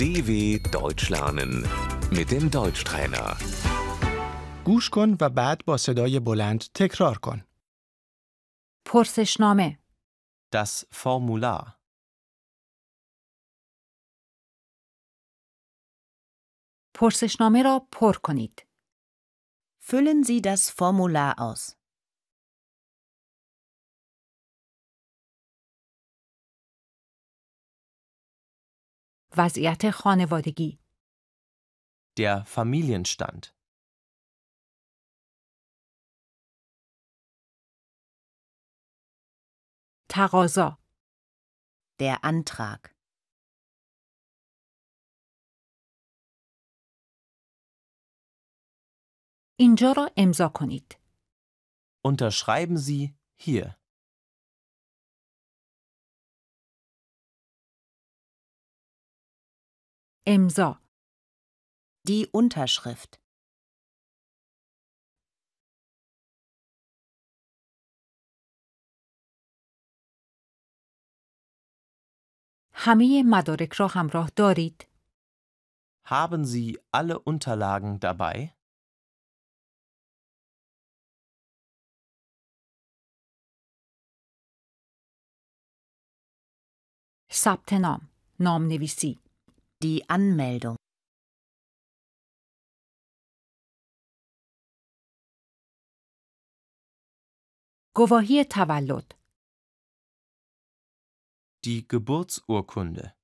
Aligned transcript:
DW 0.00 0.30
Deutsch 0.78 1.06
lernen 1.10 1.52
mit 2.16 2.30
dem 2.30 2.50
Deutschtrainer. 2.50 3.36
گوش 4.64 4.90
کن 4.90 5.16
و 5.20 5.28
بعد 5.30 5.64
با 5.64 5.76
صدای 5.76 6.20
بلند 6.20 6.64
تکرار 6.74 7.18
کن. 7.18 7.44
پرسشنامه 8.84 9.78
Das 10.56 10.84
Formular. 10.94 11.72
پرسشنامه 16.94 17.62
را 17.62 17.88
پر 17.92 18.12
کنید. 18.22 18.66
Füllen 19.88 20.24
Sie 20.28 20.40
das 20.42 20.62
Formular 20.78 21.34
aus. 21.38 21.74
وضعیت 29.36 29.90
خانوادگی 29.90 30.78
Der 32.18 32.44
Familienstand. 32.44 33.52
تقاضا 40.08 40.78
Der 42.00 42.24
Antrag. 42.24 42.90
اینجا 49.58 49.92
را 49.92 50.10
امضا 50.16 50.48
کنید. 50.48 50.96
Unterschreiben 52.06 52.76
Sie 52.76 53.14
hier. 53.36 53.76
امضا 60.26 60.80
Die 62.08 62.26
Unterschrift. 62.32 63.18
همه 72.72 73.22
مدارک 73.22 73.72
را 73.72 73.86
همراه 73.88 74.30
دارید. 74.36 74.88
Haben 76.04 76.44
Sie 76.44 76.78
alle 76.92 77.18
Unterlagen 77.18 77.98
dabei? 78.00 78.52
ثبت 87.32 87.72
نام 87.72 88.08
نام 88.40 88.62
نویسی 88.66 89.18
Die 89.84 90.02
Anmeldung. 90.08 90.76
گواهی 97.96 98.44
تولد 98.44 99.14
Die 101.66 101.82
Geburtsurkunde. 101.88 103.16